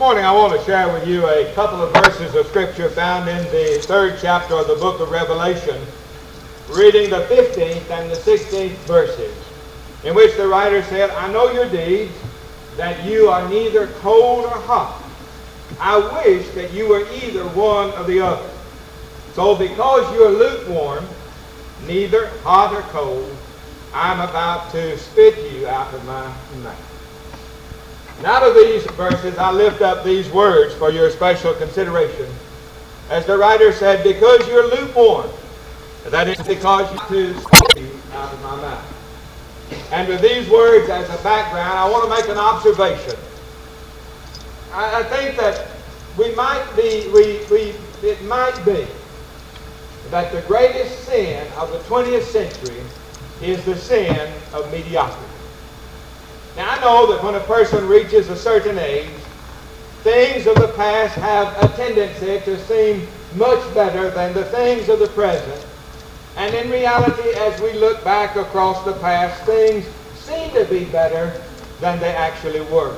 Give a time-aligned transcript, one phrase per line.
[0.00, 3.44] morning I want to share with you a couple of verses of Scripture found in
[3.52, 5.78] the third chapter of the book of Revelation,
[6.70, 9.36] reading the 15th and the 16th verses,
[10.02, 12.14] in which the writer said, I know your deeds,
[12.78, 15.02] that you are neither cold or hot.
[15.78, 18.50] I wish that you were either one or the other.
[19.34, 21.06] So because you are lukewarm,
[21.86, 23.36] neither hot or cold,
[23.92, 26.24] I'm about to spit you out of my
[26.62, 26.89] mouth.
[28.20, 32.30] And out of these verses, I lift up these words for your special consideration.
[33.08, 35.30] As the writer said, because you're lukewarm,
[36.04, 39.90] that is because you speak out of my mouth.
[39.90, 43.18] And with these words as a background, I want to make an observation.
[44.74, 45.68] I, I think that
[46.18, 47.74] we might be, we, we,
[48.06, 48.86] it might be
[50.10, 52.82] that the greatest sin of the 20th century
[53.40, 55.39] is the sin of mediocrity.
[56.56, 59.10] Now, I know that when a person reaches a certain age,
[60.02, 64.98] things of the past have a tendency to seem much better than the things of
[64.98, 65.66] the present.
[66.36, 71.40] And in reality, as we look back across the past, things seem to be better
[71.80, 72.96] than they actually were.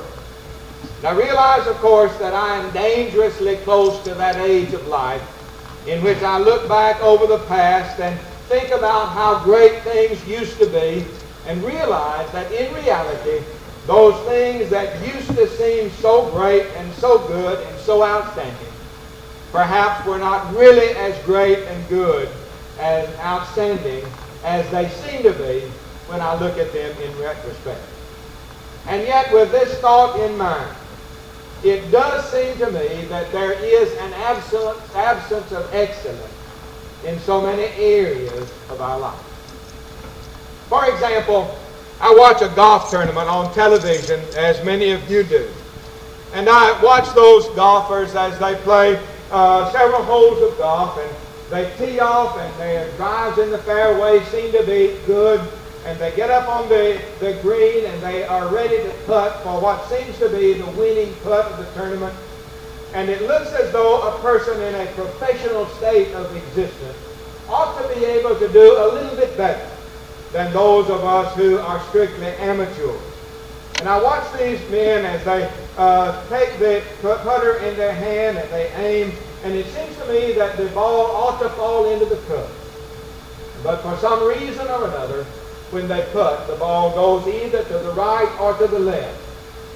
[1.01, 5.21] Now realize, of course, that I am dangerously close to that age of life
[5.87, 10.57] in which I look back over the past and think about how great things used
[10.59, 11.05] to be
[11.47, 13.43] and realize that in reality,
[13.85, 18.71] those things that used to seem so great and so good and so outstanding,
[19.51, 22.29] perhaps were not really as great and good
[22.79, 24.05] and outstanding
[24.43, 25.61] as they seem to be
[26.07, 27.81] when I look at them in retrospect.
[28.87, 30.75] And yet, with this thought in mind,
[31.63, 36.33] it does seem to me that there is an absence of excellence
[37.05, 39.32] in so many areas of our life.
[40.69, 41.55] For example,
[41.99, 45.49] I watch a golf tournament on television, as many of you do.
[46.33, 51.15] And I watch those golfers as they play uh, several holes of golf, and
[51.49, 55.39] they tee off, and their drives in the fairway seem to be good,
[55.85, 59.61] and they get up on the, the green, and they are ready to putt for
[59.61, 62.15] what seems to be the winning putt of the tournament.
[62.93, 66.97] And it looks as though a person in a professional state of existence
[67.49, 69.72] ought to be able to do a little bit better
[70.33, 72.99] than those of us who are strictly amateurs.
[73.79, 78.49] And I watch these men as they uh, take the putter in their hand and
[78.49, 79.13] they aim,
[79.43, 82.49] and it seems to me that the ball ought to fall into the cup.
[83.63, 85.23] But for some reason or another,
[85.69, 89.19] when they putt, the ball goes either to the right or to the left.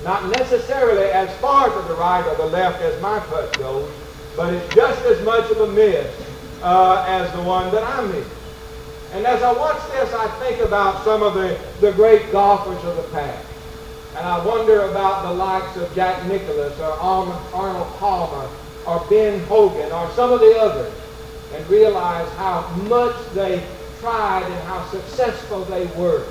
[0.04, 3.92] Not necessarily as far to the right or the left as my putt goes,
[4.36, 6.08] but it's just as much of a miss
[6.62, 8.37] uh, as the one that I missed.
[9.18, 12.98] And as I watch this, I think about some of the, the great golfers of
[12.98, 13.48] the past.
[14.16, 18.48] And I wonder about the likes of Jack Nicklaus or Arnold Palmer
[18.86, 20.94] or Ben Hogan or some of the others
[21.52, 23.66] and realize how much they
[24.02, 26.24] tried and how successful they were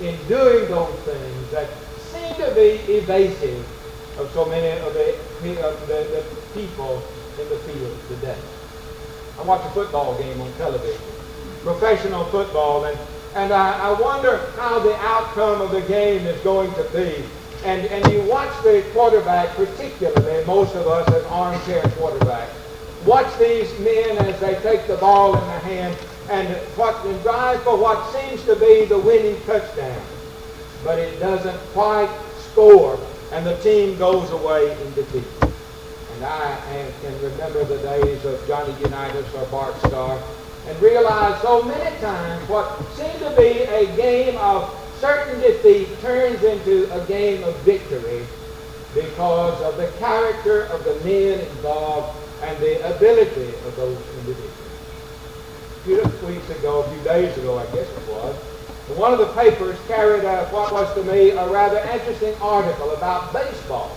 [0.00, 1.70] in doing those things that
[2.10, 3.64] seem to be evasive
[4.18, 5.12] of so many of the,
[5.64, 6.24] of the, the
[6.60, 7.00] people
[7.40, 8.38] in the field today.
[9.38, 11.15] I watch a football game on television
[11.66, 12.84] professional football.
[12.84, 12.96] And,
[13.34, 17.24] and I, I wonder how the outcome of the game is going to be.
[17.64, 22.54] And, and you watch the quarterback, particularly most of us as armchair quarterbacks,
[23.04, 25.98] watch these men as they take the ball in their hand
[26.30, 30.00] and, and drive for what seems to be the winning touchdown.
[30.84, 32.96] But it doesn't quite score,
[33.32, 35.24] and the team goes away in defeat.
[35.42, 40.22] And I can remember the days of Johnny Unitas or Bart Starr
[40.66, 46.42] and realize so many times what seemed to be a game of certain defeat turns
[46.42, 48.26] into a game of victory
[48.94, 54.52] because of the character of the men involved and the ability of those individuals.
[55.80, 58.34] A few weeks ago, a few days ago, I guess it was,
[58.96, 63.32] one of the papers carried a, what was to me a rather interesting article about
[63.32, 63.96] baseball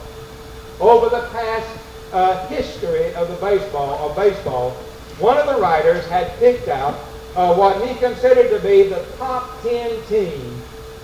[0.80, 1.68] over the past
[2.12, 4.76] uh, history of the baseball or baseball
[5.20, 6.96] one of the writers had picked out
[7.36, 10.62] uh, what he considered to be the top 10 team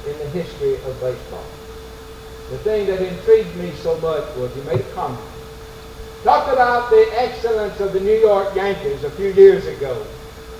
[0.08, 1.44] in the history of baseball.
[2.50, 5.20] The thing that intrigued me so much was he made a comment.
[6.24, 10.06] Talked about the excellence of the New York Yankees a few years ago.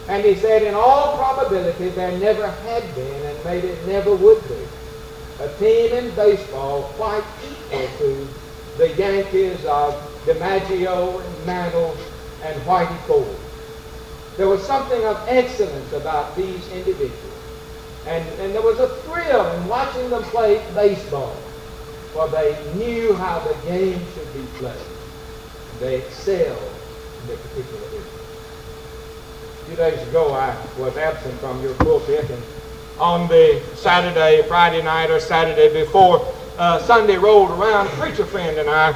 [0.08, 4.42] And he said, in all probability, there never had been, and maybe it never would
[4.48, 4.68] be,
[5.40, 8.28] a team in baseball quite equal to
[8.78, 9.94] the Yankees of
[10.26, 11.98] DiMaggio and Mantle
[12.44, 13.45] and Whitey Ford.
[14.38, 17.34] There was something of excellence about these individuals.
[18.06, 21.36] And, and there was a thrill in watching them play baseball.
[22.14, 24.76] For they knew how the game should be played.
[25.80, 26.72] They excelled
[27.22, 28.02] in their particular area.
[29.62, 32.44] A few days ago, I was absent from your pulpit, and
[33.00, 36.26] on the Saturday, Friday night, or Saturday before
[36.58, 38.96] uh, Sunday rolled around, a preacher friend and I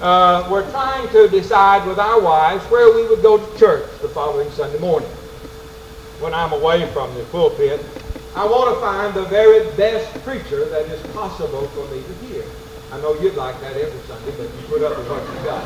[0.00, 4.08] uh, were trying to decide with our wives where we would go to church the
[4.08, 5.08] following Sunday morning.
[6.20, 7.84] When I'm away from the pulpit,
[8.34, 12.44] I want to find the very best preacher that is possible for me to hear.
[12.92, 15.64] I know you'd like that every Sunday, but you put up with what you got.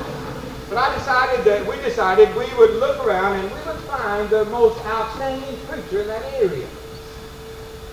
[0.68, 4.46] But I decided that we decided we would look around and we would find the
[4.46, 6.66] most outstanding preacher in that area.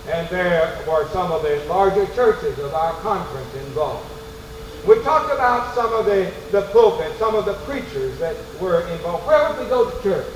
[0.08, 4.19] And there were some of the larger churches of our conference involved.
[4.86, 9.26] We talked about some of the, the pulpit, some of the preachers that were involved.
[9.26, 10.26] Where would we go to church?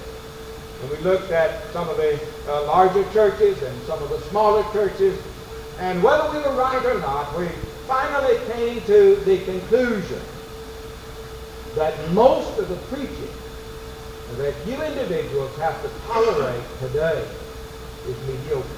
[0.82, 4.62] And we looked at some of the uh, larger churches and some of the smaller
[4.72, 5.18] churches.
[5.78, 7.48] And whether we were right or not, we
[7.86, 10.20] finally came to the conclusion
[11.74, 13.30] that most of the preaching
[14.36, 17.26] that you individuals have to tolerate today
[18.06, 18.68] is mediocre.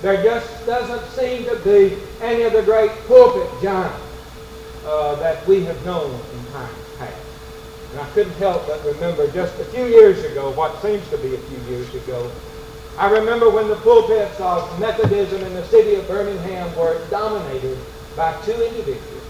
[0.00, 4.07] There just doesn't seem to be any of the great pulpit giants
[4.88, 7.14] uh, that we have known in times past.
[7.92, 11.34] And I couldn't help but remember just a few years ago, what seems to be
[11.34, 12.30] a few years ago,
[12.96, 17.78] I remember when the pulpits of Methodism in the city of Birmingham were dominated
[18.16, 19.22] by two individuals.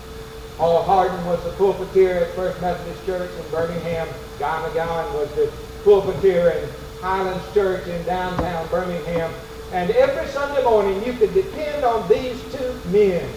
[0.57, 4.09] Paul Hardin was the pulpiteer at First Methodist Church in Birmingham.
[4.39, 5.53] Guy McGowan was the
[5.85, 6.69] pulpiteer in
[7.01, 9.33] Highlands Church in downtown Birmingham.
[9.73, 13.29] And every Sunday morning you could depend on these two men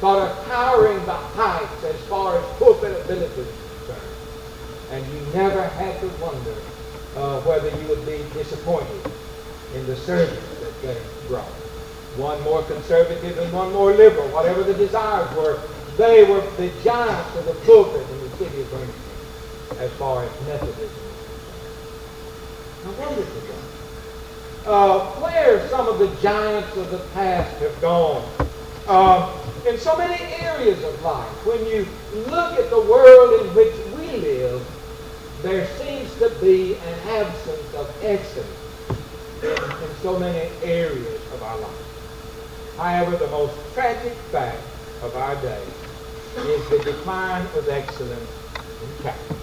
[0.00, 3.48] sort of towering the heights as far as pulpit ability is
[3.86, 4.14] concerned.
[4.90, 6.54] And you never had to wonder
[7.16, 9.12] uh, whether you would be disappointed
[9.74, 11.44] in the service that they brought.
[12.16, 15.60] One more conservative and one more liberal, whatever the desires were.
[15.96, 18.94] They were the giants of the pulpit in the city of Birmingham
[19.78, 20.88] as far as Methodism.
[22.86, 23.22] I wonder
[24.68, 28.22] uh, where some of the giants of the past have gone.
[28.86, 29.32] Uh,
[29.66, 31.86] in so many areas of life, when you
[32.30, 34.66] look at the world in which we live,
[35.42, 38.48] there seems to be an absence of excellence
[39.42, 42.76] in, so many areas of our life.
[42.76, 44.60] However, the most tragic fact
[45.02, 45.62] of our day
[46.36, 48.30] is the decline of excellence
[48.82, 49.34] in character.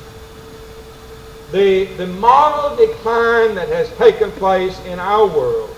[1.52, 5.75] The, the moral decline that has taken place in our world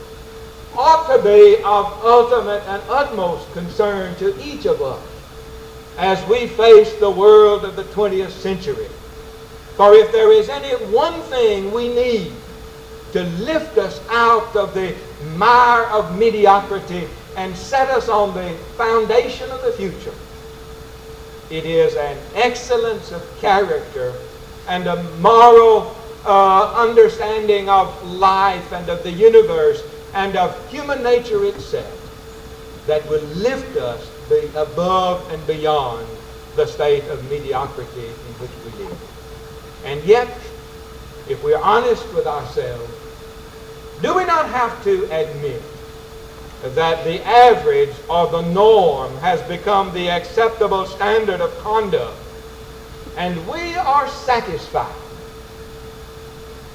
[0.78, 5.02] ought to be of ultimate and utmost concern to each of us
[5.98, 8.88] as we face the world of the 20th century.
[9.76, 12.32] For if there is any one thing we need
[13.14, 14.96] to lift us out of the
[15.36, 20.14] mire of mediocrity and set us on the foundation of the future,
[21.50, 24.14] it is an excellence of character
[24.68, 25.96] and a moral
[26.26, 29.82] uh, understanding of life and of the universe
[30.18, 31.94] and of human nature itself
[32.88, 34.10] that will lift us
[34.56, 36.08] above and beyond
[36.56, 38.98] the state of mediocrity in which we live.
[39.86, 40.28] And yet,
[41.30, 42.92] if we're honest with ourselves,
[44.02, 45.62] do we not have to admit
[46.64, 52.18] that the average or the norm has become the acceptable standard of conduct
[53.18, 54.96] and we are satisfied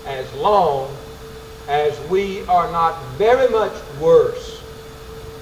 [0.06, 0.94] as long
[1.72, 4.62] as we are not very much worse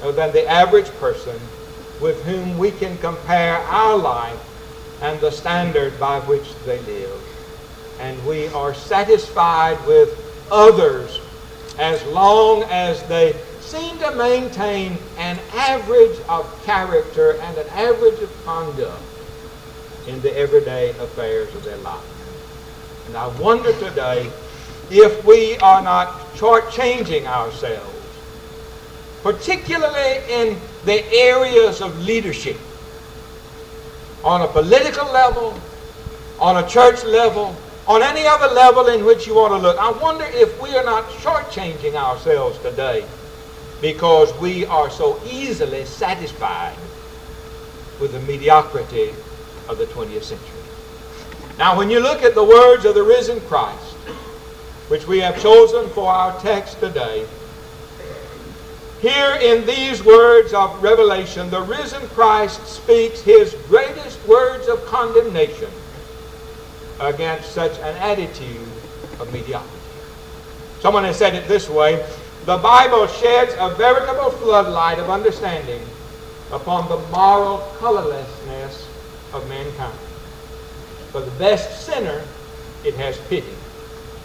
[0.00, 1.36] uh, than the average person
[2.00, 4.38] with whom we can compare our life
[5.02, 7.20] and the standard by which they live.
[7.98, 10.08] And we are satisfied with
[10.52, 11.20] others
[11.80, 18.44] as long as they seem to maintain an average of character and an average of
[18.44, 19.02] conduct
[20.06, 23.06] in the everyday affairs of their life.
[23.08, 24.30] And I wonder today
[24.90, 27.86] if we are not shortchanging ourselves,
[29.22, 32.56] particularly in the areas of leadership,
[34.24, 35.58] on a political level,
[36.38, 37.56] on a church level,
[37.86, 39.78] on any other level in which you want to look.
[39.78, 43.04] I wonder if we are not shortchanging ourselves today
[43.80, 46.76] because we are so easily satisfied
[48.00, 49.10] with the mediocrity
[49.68, 50.48] of the 20th century.
[51.58, 53.89] Now, when you look at the words of the risen Christ,
[54.90, 57.24] which we have chosen for our text today,
[59.00, 65.70] here in these words of Revelation, the risen Christ speaks his greatest words of condemnation
[66.98, 68.68] against such an attitude
[69.20, 69.78] of mediocrity.
[70.80, 72.04] Someone has said it this way
[72.46, 75.82] the Bible sheds a veritable floodlight of understanding
[76.50, 78.88] upon the moral colorlessness
[79.32, 79.98] of mankind.
[81.12, 82.24] For the best sinner,
[82.84, 83.54] it has pity.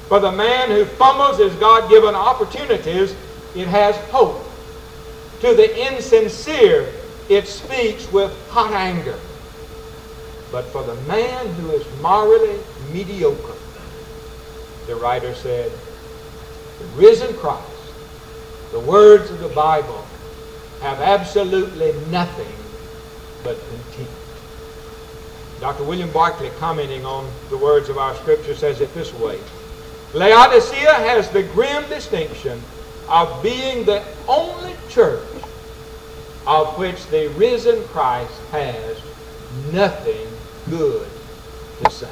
[0.07, 3.15] For the man who fumbles his God given opportunities,
[3.55, 4.43] it has hope.
[5.41, 6.93] To the insincere,
[7.27, 9.19] it speaks with hot anger.
[10.51, 12.59] But for the man who is morally
[12.93, 13.55] mediocre,
[14.85, 15.71] the writer said,
[16.79, 17.65] the risen Christ,
[18.71, 20.05] the words of the Bible,
[20.81, 22.53] have absolutely nothing
[23.43, 24.11] but contempt.
[25.59, 25.83] Dr.
[25.83, 29.39] William Barclay, commenting on the words of our scripture, says it this way
[30.15, 32.61] Laodicea has the grim distinction
[33.09, 35.27] of being the only church
[36.47, 38.97] of which the risen Christ has
[39.73, 40.25] nothing
[40.69, 41.05] good
[41.83, 42.07] to say.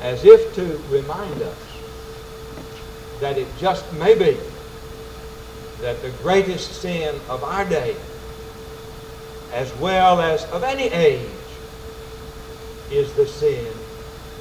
[0.00, 1.58] As if to remind us
[3.18, 4.38] that it just may be
[5.80, 7.96] that the greatest sin of our day,
[9.52, 11.28] as well as of any age,
[12.92, 13.74] is the sin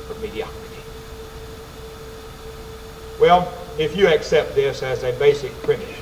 [0.09, 0.81] of mediocrity.
[3.19, 5.97] Well, if you accept this as a basic premise,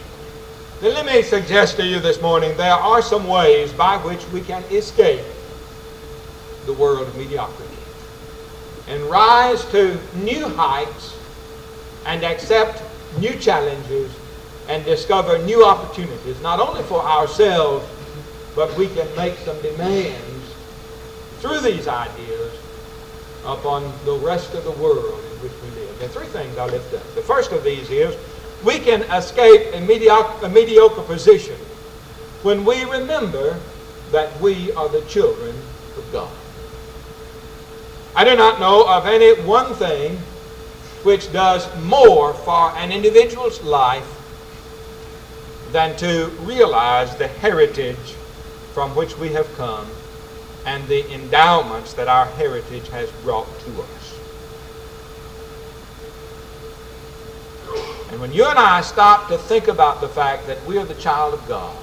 [0.82, 4.42] then let me suggest to you this morning there are some ways by which we
[4.42, 5.26] can escape
[6.66, 7.72] the world of mediocrity
[8.88, 11.18] and rise to new heights
[12.06, 12.82] and accept
[13.20, 14.12] new challenges
[14.68, 17.86] and discover new opportunities, not only for ourselves,
[18.56, 20.54] but we can make some demands
[21.40, 22.54] through these ideas
[23.46, 26.02] upon the rest of the world in which we live.
[26.02, 27.16] Are three things I lift up.
[27.16, 28.16] The first of these is
[28.64, 31.56] we can escape a mediocre, a mediocre position
[32.44, 33.60] when we remember
[34.12, 35.56] that we are the children
[35.98, 36.32] of God.
[38.16, 40.18] I do not know of any one thing
[41.04, 44.08] which does more for an individual's life
[45.72, 48.16] than to realize the heritage
[48.74, 49.88] from which we have come
[50.66, 54.20] and the endowments that our heritage has brought to us.
[58.12, 60.96] And when you and I stop to think about the fact that we are the
[60.96, 61.76] child of God,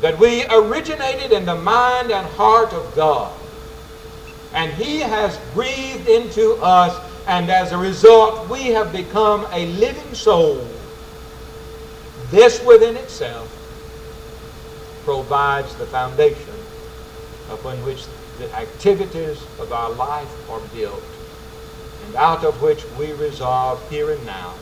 [0.00, 3.34] that we originated in the mind and heart of God,
[4.52, 6.94] and He has breathed into us,
[7.26, 10.64] and as a result, we have become a living soul.
[12.30, 13.50] This within itself
[15.04, 16.53] provides the foundation
[17.50, 18.04] upon which
[18.38, 21.02] the activities of our life are built,
[22.06, 24.54] and out of which we resolve here and now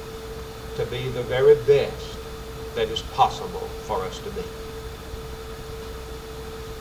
[0.77, 2.19] to be the very best
[2.75, 4.41] that is possible for us to be.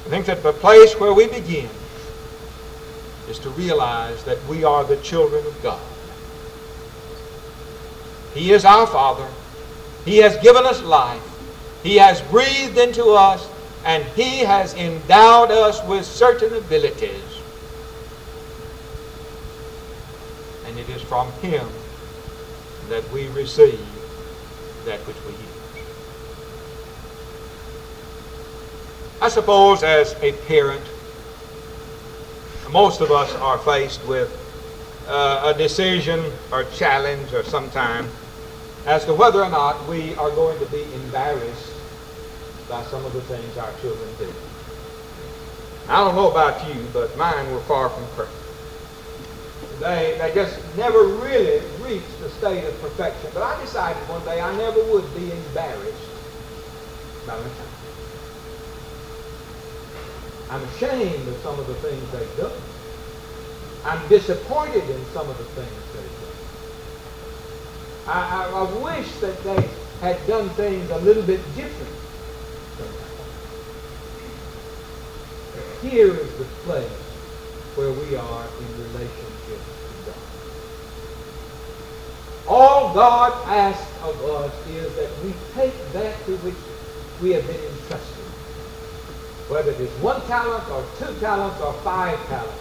[0.05, 1.70] I think that the place where we begin
[3.29, 5.81] is to realize that we are the children of God.
[8.34, 9.27] He is our Father.
[10.05, 11.27] He has given us life.
[11.84, 13.48] He has breathed into us,
[13.85, 17.41] and He has endowed us with certain abilities.
[20.65, 21.67] And it is from Him
[22.89, 23.79] that we receive
[24.85, 25.51] that which we use.
[29.21, 30.83] I suppose as a parent,
[32.71, 34.38] most of us are faced with
[35.07, 38.07] uh, a decision or challenge or sometime
[38.85, 41.70] as to whether or not we are going to be embarrassed
[42.71, 44.31] by some of the things our children do.
[45.89, 48.37] I don't know about you, but mine were far from perfect.
[49.81, 53.29] They, they just never really reached the state of perfection.
[53.33, 56.07] But I decided one day I never would be embarrassed
[57.27, 57.67] by my child.
[60.51, 62.51] I'm ashamed of some of the things they've done.
[63.83, 66.37] I'm disappointed in some of the things they've done.
[68.07, 71.95] I, I, I wish that they had done things a little bit different.
[75.81, 76.89] Here is the place
[77.75, 80.15] where we are in relationship to God.
[82.47, 86.55] All God asks of us is that we take that to which
[87.21, 88.21] we have been entrusted
[89.51, 92.55] whether it is one talent or two talents or five talents,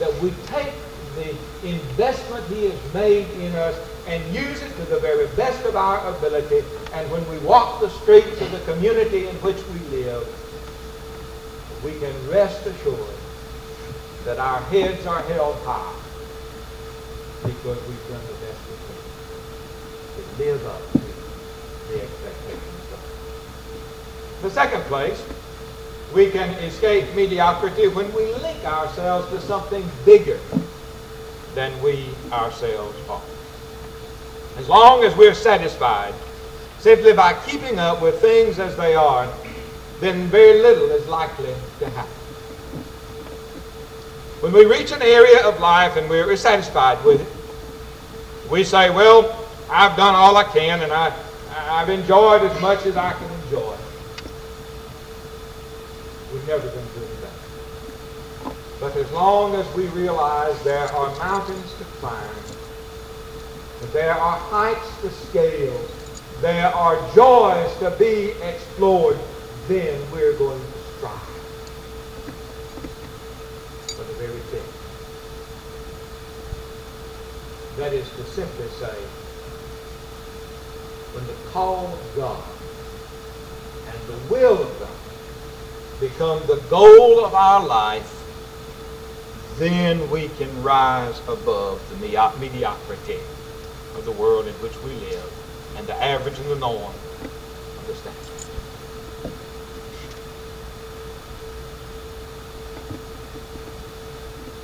[0.00, 0.72] that we take
[1.14, 1.30] the
[1.64, 6.04] investment he has made in us and use it to the very best of our
[6.16, 6.64] ability.
[6.92, 10.26] And when we walk the streets of the community in which we live,
[11.84, 13.16] we can rest assured
[14.24, 15.94] that our heads are held high
[17.42, 19.02] because we've done the best we can
[20.16, 20.98] to live up to
[21.92, 24.42] the expectations of God.
[24.42, 25.24] The second place
[26.14, 30.38] we can escape mediocrity when we link ourselves to something bigger
[31.54, 33.22] than we ourselves are.
[34.56, 36.14] As long as we're satisfied
[36.78, 39.32] simply by keeping up with things as they are,
[40.02, 42.10] then very little is likely to happen.
[44.40, 49.38] When we reach an area of life and we're satisfied with it, we say, well,
[49.70, 51.12] I've done all I can and I,
[51.56, 53.76] I've enjoyed as much as I can enjoy.
[56.32, 58.54] We've never been to do that.
[58.80, 62.34] But as long as we realize there are mountains to climb,
[63.92, 65.88] there are heights to scale,
[66.40, 69.18] there are joys to be explored,
[69.72, 71.18] then we're going to strive
[73.96, 74.62] for the very thing.
[77.78, 78.94] That is to simply say,
[81.14, 82.44] when the call of God
[83.86, 88.18] and the will of God become the goal of our life,
[89.56, 93.20] then we can rise above the mediocrity
[93.96, 95.32] of the world in which we live
[95.76, 96.92] and the average and the norm
[97.78, 98.41] of the standard.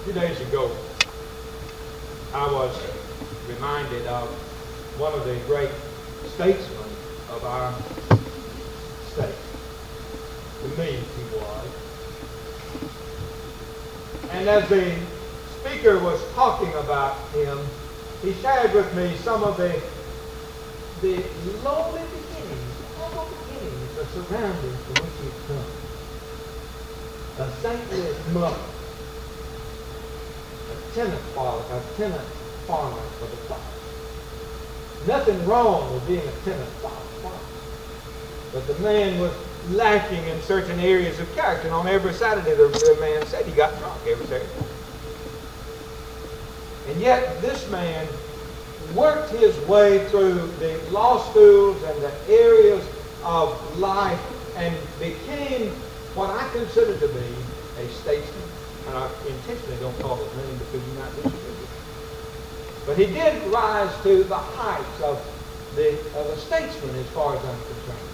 [0.08, 0.74] Two days ago,
[2.32, 2.74] I was
[3.46, 4.30] reminded of
[4.96, 5.68] one of the great
[6.34, 6.88] statesmen
[7.28, 7.74] of our
[9.12, 9.34] state.
[10.62, 11.68] To me, he was.
[14.30, 14.96] And as the
[15.60, 17.58] speaker was talking about him,
[18.22, 19.78] he shared with me some of the
[21.02, 21.22] the
[21.62, 25.40] lowly beginnings, humble beginnings, the surroundings from which he had
[27.36, 27.46] come.
[27.46, 28.77] A saintly mother,
[30.94, 32.28] tenant farmer, a tenant
[32.66, 33.62] farmer for the father.
[35.06, 37.38] Nothing wrong with being a tenant farmer,
[38.52, 39.32] but the man was
[39.70, 41.68] lacking in certain areas of character.
[41.68, 44.48] And on every Saturday, the, the man said he got drunk every Saturday.
[46.88, 48.08] And yet, this man
[48.94, 52.84] worked his way through the law schools and the areas
[53.22, 54.20] of life
[54.56, 55.70] and became
[56.14, 58.47] what I consider to be a statesman.
[58.88, 61.68] And I intentionally don't call his name because you might disagree
[62.86, 65.20] But he did rise to the heights of,
[65.76, 68.08] the, of a statesman as far as I'm concerned.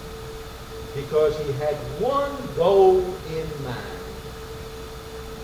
[0.93, 2.99] Because he had one goal
[3.31, 4.03] in mind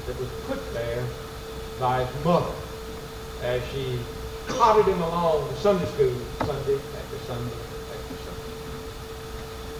[0.05, 1.05] that was put there
[1.79, 2.53] by his mother
[3.41, 3.99] as she
[4.49, 7.63] trotted him along to Sunday school Sunday after Sunday
[7.95, 8.51] after Sunday.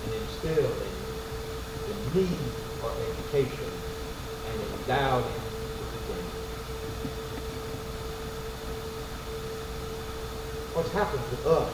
[0.06, 3.91] And instilled in him the need for education
[4.88, 5.26] and.
[10.74, 11.74] What's happened to us,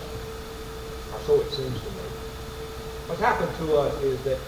[1.13, 2.08] or so it seems to me,
[3.08, 4.40] what's happened to us is that,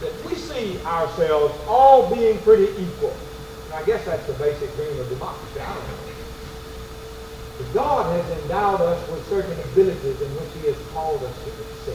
[0.00, 3.14] that we see ourselves all being pretty equal.
[3.66, 5.60] And I guess that's the basic dream of democracy.
[5.60, 6.02] I don't know.
[7.74, 11.94] God has endowed us with certain abilities in which he has called us to excel.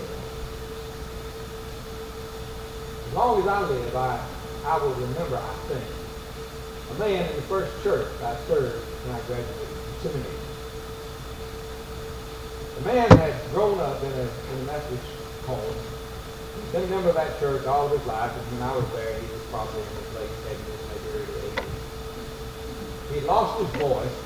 [3.08, 4.20] As long as I live, I,
[4.68, 5.84] I will remember, I think,
[6.92, 10.44] a man in the first church I served when I graduated from seminary.
[12.76, 15.08] The man had grown up in a, in a Methodist
[15.48, 15.76] home.
[16.60, 18.86] He's been a member of that church all of his life, and when I was
[18.92, 21.80] there, he was probably in his late 70s, maybe early 80s.
[23.16, 24.18] He lost his voice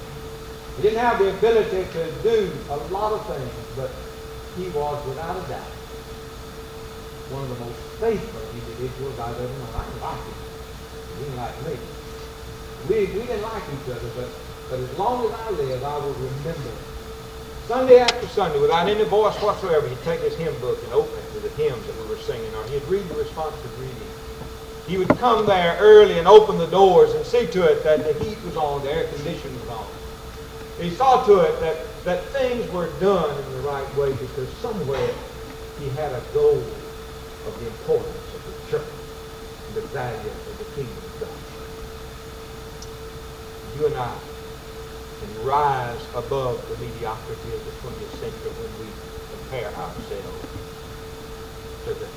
[0.78, 3.92] he didn't have the ability to do a lot of things, but
[4.58, 5.78] he was, without a doubt,
[7.30, 8.42] one of the most faithful
[8.82, 9.70] individuals I've ever known.
[9.76, 10.34] I didn't like him.
[11.18, 11.76] He didn't like me.
[12.90, 14.30] We, we didn't like each other, but,
[14.70, 16.74] but as long as I live, I will remember.
[17.68, 21.34] Sunday after Sunday, without any voice whatsoever, he'd take his hymn book and open it
[21.34, 23.96] to the hymns that we were singing, or he'd read the responsive reading.
[24.88, 28.14] He would come there early and open the doors and see to it that the
[28.26, 29.88] heat was on, the air conditioning was on.
[30.80, 35.14] He saw to it that, that things were done in the right way because somewhere
[35.80, 38.31] he had a goal of the importance
[38.80, 41.40] the value of the kingdom of God.
[43.76, 44.16] You and I
[45.20, 48.88] can rise above the mediocrity of the 20th century when we
[49.36, 50.48] compare ourselves
[51.84, 52.08] to the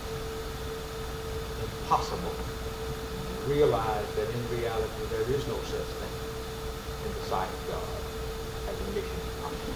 [1.59, 6.15] impossible and realize that in reality there is no such thing
[7.03, 7.99] in the sight of God
[8.71, 9.75] as a mission possible.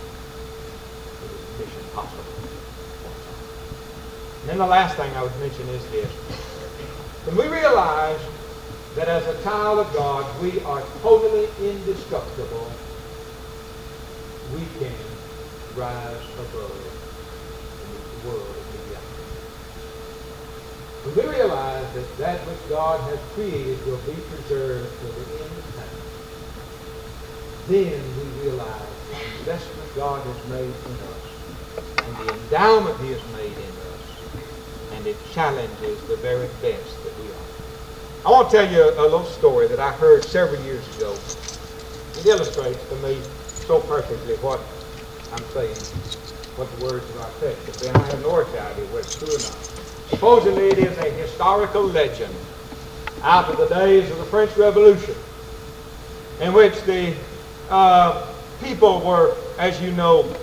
[1.27, 2.39] It is a mission possible.
[4.43, 6.58] And then the last thing I would mention is this.
[7.29, 8.21] When we realize
[8.95, 12.73] that as a child of God we are totally indestructible,
[14.55, 14.97] we can
[15.77, 16.73] rise above
[18.23, 18.55] the world.
[21.05, 25.53] When we realize that that which God has created will be preserved till the end
[25.53, 26.01] of time,
[27.69, 31.25] then we realize the investment God has made in us
[32.09, 33.89] and the endowment he has made in us
[34.99, 38.27] and it challenges the very best that we are.
[38.27, 41.17] I want to tell you a, little story that I heard several years ago.
[42.19, 43.21] It illustrates to me
[43.67, 44.61] so perfectly what
[45.33, 45.77] I'm saying,
[46.57, 47.97] what the words of our text have been.
[47.97, 49.59] I have no idea whether it's true or not.
[50.11, 52.35] Supposedly it is a historical legend
[53.23, 55.15] out of the days of the French Revolution
[56.41, 57.15] in which the
[57.71, 60.35] uh, people were, as you know,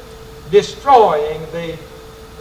[0.51, 1.77] destroying the,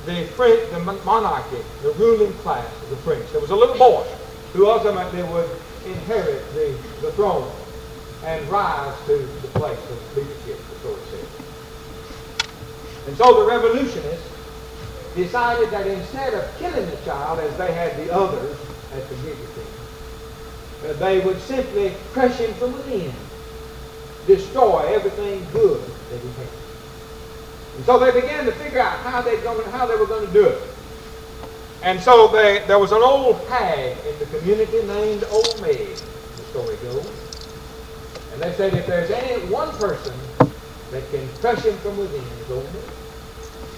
[0.07, 3.31] the, French, the monarchy, the ruling class of the French.
[3.33, 4.07] There was a little boy
[4.53, 5.49] who ultimately would
[5.87, 7.51] inherit the, the throne
[8.25, 11.29] and rise to the place of leadership, the story says.
[13.07, 14.31] And so the revolutionists
[15.15, 18.57] decided that instead of killing the child as they had the others
[18.93, 19.65] at the guillotine,
[20.87, 23.13] uh, they would simply crush him from within,
[24.27, 26.64] destroy everything good that he had.
[27.77, 30.33] And so they began to figure out how they, going, how they were going to
[30.33, 30.63] do it.
[31.83, 36.43] And so they, there was an old hag in the community named Old Meg, the
[36.51, 37.07] story goes.
[38.33, 40.15] And they said if there's any one person
[40.91, 42.83] that can crush him from within, it's Old Meg.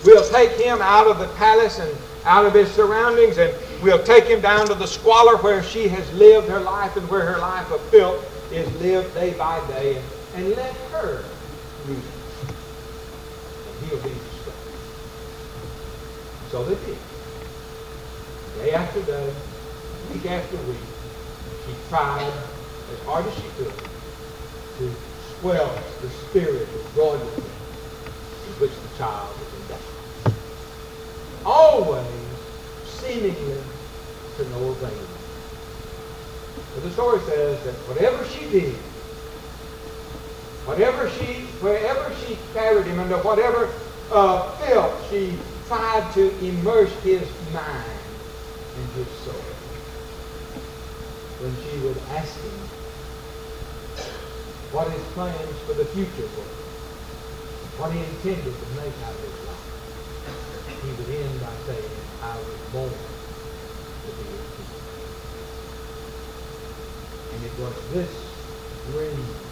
[0.05, 4.25] We'll take him out of the palace and out of his surroundings, and we'll take
[4.25, 7.71] him down to the squalor where she has lived her life and where her life
[7.73, 11.25] of filth is lived day by day, and, and let her
[11.87, 11.99] rule.
[13.81, 14.55] He'll be destroyed.
[16.51, 16.99] So they did.
[18.59, 19.35] Day after day,
[20.13, 20.77] week after week,
[21.67, 22.33] she tried
[22.93, 23.73] as hard as she could
[24.79, 24.95] to
[25.37, 30.35] squelch the spirit of royalty in which the child was endowed.
[31.45, 32.07] Always
[32.85, 33.63] seemingly
[34.37, 34.91] to no avail.
[36.75, 38.75] But the story says that whatever she did,
[40.65, 43.73] whatever she, wherever she carried him, under whatever
[44.13, 45.39] uh, filth she
[45.69, 48.01] tried to immerse his mind,
[48.77, 49.35] and his soul.
[51.41, 52.59] When she would ask him
[54.73, 56.55] what his plans for the future were,
[57.79, 59.67] what he intended to make out of his life,
[60.83, 61.91] he would end by saying,
[62.23, 64.73] I was born to be a king.
[67.35, 68.13] And it was this
[68.93, 69.46] dream,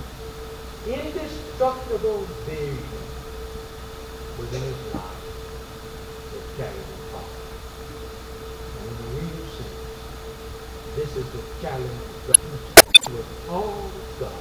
[0.87, 2.79] indestructible vision
[4.39, 7.05] within his life that carried him
[10.97, 11.91] This is the challenge
[12.29, 14.33] with all of God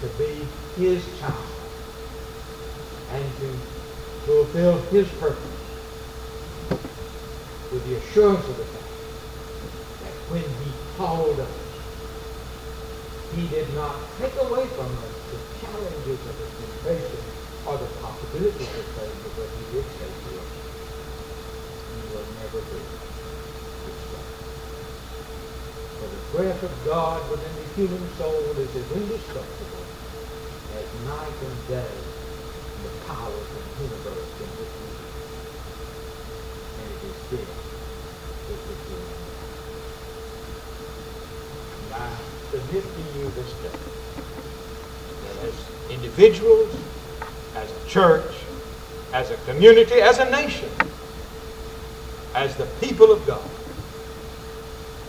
[0.00, 1.34] to be his child
[3.12, 3.48] and to
[4.26, 5.58] fulfill his purpose
[7.72, 8.84] with the assurance of the fact
[10.02, 11.67] that when he called us,
[13.34, 17.20] he did not take away from us the challenges of the temptation
[17.66, 20.50] or the possibilities of failure, but he did say to us,
[21.92, 22.80] you will never be.
[25.98, 29.84] For the breath of God within the human soul is as indestructible
[30.78, 31.96] as night and day
[32.76, 34.88] in the powers of the universe in which we.
[36.80, 37.48] And it is this
[38.48, 39.18] which is doing.
[42.70, 43.70] To you this day
[45.22, 45.54] that as
[45.90, 46.74] individuals,
[47.54, 48.34] as a church,
[49.14, 50.70] as a community, as a nation,
[52.34, 53.40] as the people of God,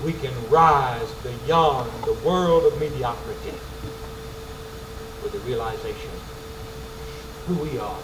[0.05, 3.53] we can rise beyond the world of mediocrity
[5.21, 6.11] with the realization
[7.45, 7.99] who we are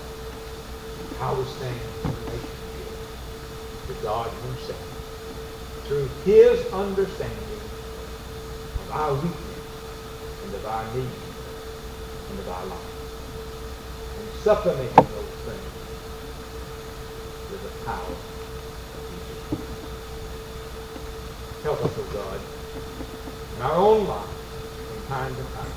[1.20, 2.88] how we stand in relationship
[3.88, 4.80] to God himself
[5.86, 7.62] through his understanding
[8.80, 9.45] of our weakness
[10.46, 11.10] and of our need
[12.30, 12.94] and our life.
[14.20, 15.74] And supplementing those things
[17.50, 19.42] with the power of Jesus.
[21.64, 22.40] Help us, O oh God,
[23.56, 24.38] in our own lives
[24.86, 25.74] from time to time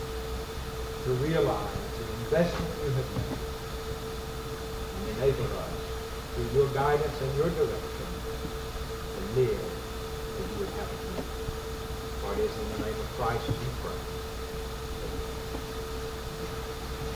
[1.04, 3.40] to realize the investment you have made
[4.92, 5.80] and enable us
[6.34, 8.08] through your guidance and your direction
[9.16, 11.24] to live as you would have us.
[12.20, 14.17] For it is in the name of Christ we pray.